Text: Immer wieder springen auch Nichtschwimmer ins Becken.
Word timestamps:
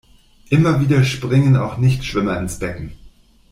Immer 0.49 0.79
wieder 0.81 1.03
springen 1.03 1.55
auch 1.55 1.77
Nichtschwimmer 1.77 2.35
ins 2.39 2.57
Becken. 2.57 2.97